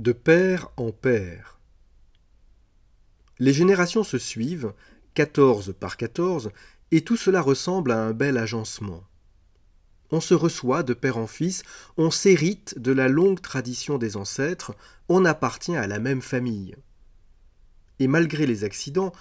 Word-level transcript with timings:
De 0.00 0.12
père 0.12 0.70
en 0.78 0.92
père. 0.92 1.58
Les 3.38 3.52
générations 3.52 4.02
se 4.02 4.16
suivent, 4.16 4.72
quatorze 5.12 5.74
par 5.78 5.98
quatorze, 5.98 6.52
et 6.90 7.02
tout 7.02 7.18
cela 7.18 7.42
ressemble 7.42 7.92
à 7.92 8.02
un 8.02 8.14
bel 8.14 8.38
agencement. 8.38 9.04
On 10.10 10.22
se 10.22 10.32
reçoit 10.32 10.82
de 10.84 10.94
père 10.94 11.18
en 11.18 11.26
fils, 11.26 11.64
on 11.98 12.10
s'hérite 12.10 12.78
de 12.78 12.92
la 12.92 13.08
longue 13.08 13.42
tradition 13.42 13.98
des 13.98 14.16
ancêtres, 14.16 14.74
on 15.10 15.26
appartient 15.26 15.76
à 15.76 15.86
la 15.86 15.98
même 15.98 16.22
famille. 16.22 16.76
Et 17.98 18.06
malgré 18.06 18.46
les 18.46 18.64
accidents, 18.64 19.12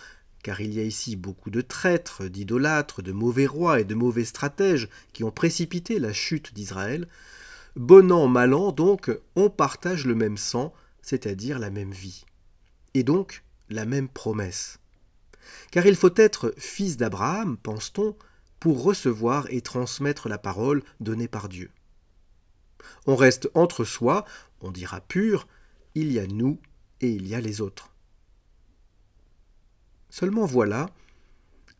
car 0.43 0.61
il 0.61 0.73
y 0.73 0.80
a 0.80 0.84
ici 0.84 1.18
beaucoup 1.18 1.50
de 1.50 1.59
traîtres, 1.59 2.30
d'idolâtres, 2.30 3.02
de 3.02 3.11
mauvais 3.11 3.48
rois 3.48 3.82
et 3.82 3.84
de 3.84 3.96
mauvais 3.96 4.23
stratèges 4.23 4.88
qui 5.11 5.25
ont 5.25 5.32
précipité 5.32 6.00
la 6.00 6.14
chute 6.14 6.54
d'Israël, 6.54 7.09
bon 7.75 8.11
an, 8.11 8.27
mal 8.27 8.54
an, 8.54 8.71
donc, 8.71 9.11
on 9.35 9.49
partage 9.49 10.05
le 10.05 10.15
même 10.15 10.38
sang, 10.38 10.73
c'est-à-dire 11.02 11.59
la 11.59 11.70
même 11.70 11.91
vie. 11.91 12.25
Et 12.94 13.03
donc, 13.03 13.44
la 13.70 13.85
même 13.85 14.09
promesse. 14.09 14.80
Car 15.71 15.85
il 15.85 15.95
faut 15.95 16.13
être 16.16 16.53
fils 16.58 16.97
d'Abraham, 16.97 17.58
pense-t-on, 17.58 18.16
pour 18.59 18.84
recevoir 18.84 19.47
et 19.49 19.61
transmettre 19.61 20.27
la 20.27 20.38
parole 20.38 20.84
donnée 20.99 21.27
par 21.27 21.49
Dieu. 21.49 21.71
On 23.05 23.16
reste 23.16 23.49
entre 23.53 23.83
soi, 23.83 24.25
on 24.61 24.72
dira 24.72 25.02
pur, 25.02 25.47
il 25.95 26.11
y 26.11 26.20
a 26.20 26.27
nous 26.27 26.59
et 27.02 27.09
il 27.09 27.27
y 27.27 27.36
a 27.36 27.41
les 27.41 27.61
autres. 27.61 27.94
Seulement 30.09 30.45
voilà, 30.45 30.89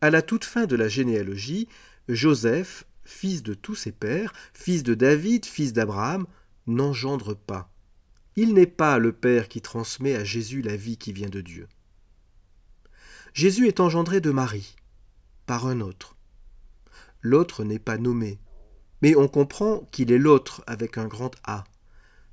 à 0.00 0.10
la 0.10 0.22
toute 0.22 0.44
fin 0.44 0.66
de 0.66 0.76
la 0.76 0.88
généalogie, 0.88 1.68
Joseph, 2.08 2.84
fils 3.10 3.42
de 3.42 3.54
tous 3.54 3.74
ses 3.74 3.92
pères, 3.92 4.32
fils 4.54 4.82
de 4.82 4.94
David, 4.94 5.44
fils 5.44 5.72
d'Abraham, 5.72 6.26
n'engendre 6.66 7.34
pas. 7.34 7.70
Il 8.36 8.54
n'est 8.54 8.66
pas 8.66 8.98
le 8.98 9.12
Père 9.12 9.48
qui 9.48 9.60
transmet 9.60 10.14
à 10.14 10.24
Jésus 10.24 10.62
la 10.62 10.76
vie 10.76 10.96
qui 10.96 11.12
vient 11.12 11.28
de 11.28 11.40
Dieu. 11.40 11.68
Jésus 13.34 13.66
est 13.66 13.80
engendré 13.80 14.20
de 14.20 14.30
Marie, 14.30 14.76
par 15.46 15.66
un 15.66 15.80
autre. 15.80 16.16
L'autre 17.20 17.64
n'est 17.64 17.78
pas 17.78 17.98
nommé, 17.98 18.38
mais 19.02 19.14
on 19.16 19.28
comprend 19.28 19.88
qu'il 19.90 20.12
est 20.12 20.18
l'autre 20.18 20.62
avec 20.66 20.96
un 20.96 21.06
grand 21.06 21.32
A, 21.44 21.64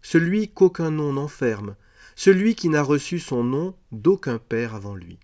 celui 0.02 0.50
qu'aucun 0.50 0.92
nom 0.92 1.14
n'enferme, 1.14 1.76
celui 2.16 2.56
qui 2.56 2.70
n'a 2.70 2.84
reçu 2.84 3.20
son 3.20 3.44
nom 3.44 3.76
d'aucun 3.92 4.38
père 4.38 4.76
avant 4.76 4.96
lui. 4.96 5.20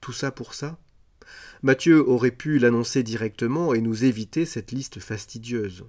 Tout 0.00 0.12
ça 0.12 0.30
pour 0.30 0.54
ça 0.54 0.78
Matthieu 1.62 2.08
aurait 2.08 2.30
pu 2.30 2.58
l'annoncer 2.58 3.02
directement 3.02 3.74
et 3.74 3.82
nous 3.82 4.04
éviter 4.04 4.46
cette 4.46 4.72
liste 4.72 4.98
fastidieuse. 4.98 5.84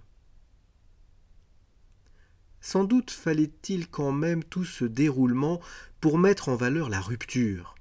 Sans 2.60 2.84
doute 2.84 3.10
fallait-il 3.10 3.88
quand 3.88 4.12
même 4.12 4.44
tout 4.44 4.66
ce 4.66 4.84
déroulement 4.84 5.62
pour 6.02 6.18
mettre 6.18 6.50
en 6.50 6.56
valeur 6.56 6.90
la 6.90 7.00
rupture. 7.00 7.76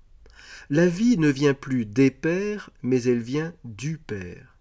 La 0.71 0.87
vie 0.87 1.19
ne 1.19 1.29
vient 1.29 1.53
plus 1.53 1.85
des 1.85 2.13
pères, 2.13 2.71
mais 2.83 3.03
elle 3.03 3.21
vient 3.21 3.53
du 3.65 3.99
Père. 3.99 4.57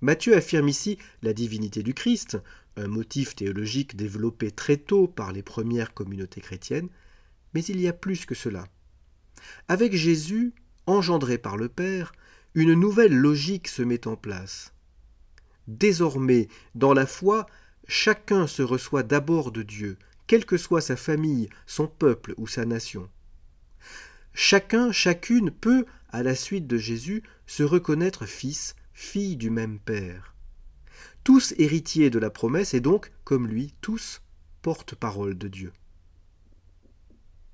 Matthieu 0.00 0.34
affirme 0.34 0.68
ici 0.68 0.96
la 1.22 1.34
divinité 1.34 1.82
du 1.82 1.92
Christ, 1.92 2.38
un 2.76 2.88
motif 2.88 3.36
théologique 3.36 3.94
développé 3.94 4.50
très 4.50 4.76
tôt 4.78 5.06
par 5.06 5.32
les 5.32 5.42
premières 5.42 5.92
communautés 5.92 6.40
chrétiennes, 6.40 6.88
mais 7.52 7.62
il 7.64 7.80
y 7.80 7.88
a 7.88 7.92
plus 7.92 8.24
que 8.24 8.34
cela. 8.34 8.68
Avec 9.68 9.94
Jésus, 9.94 10.54
engendré 10.86 11.36
par 11.36 11.56
le 11.56 11.68
Père, 11.68 12.12
une 12.54 12.74
nouvelle 12.74 13.14
logique 13.14 13.68
se 13.68 13.82
met 13.82 14.06
en 14.06 14.16
place. 14.16 14.72
Désormais, 15.66 16.48
dans 16.74 16.94
la 16.94 17.06
foi, 17.06 17.46
chacun 17.86 18.46
se 18.46 18.62
reçoit 18.62 19.02
d'abord 19.02 19.52
de 19.52 19.62
Dieu, 19.62 19.98
quelle 20.26 20.46
que 20.46 20.56
soit 20.56 20.80
sa 20.80 20.96
famille, 20.96 21.48
son 21.66 21.86
peuple 21.86 22.34
ou 22.36 22.46
sa 22.46 22.64
nation. 22.64 23.08
Chacun, 24.32 24.92
chacune 24.92 25.50
peut, 25.50 25.84
à 26.10 26.22
la 26.22 26.34
suite 26.34 26.66
de 26.66 26.78
Jésus, 26.78 27.22
se 27.46 27.62
reconnaître 27.62 28.24
fils, 28.24 28.76
fille 28.92 29.36
du 29.36 29.50
même 29.50 29.78
Père. 29.78 30.34
Tous 31.24 31.54
héritiers 31.58 32.10
de 32.10 32.18
la 32.18 32.30
promesse 32.30 32.72
et 32.72 32.80
donc, 32.80 33.10
comme 33.24 33.46
lui, 33.46 33.74
tous 33.80 34.22
porte-parole 34.62 35.36
de 35.36 35.48
Dieu. 35.48 35.72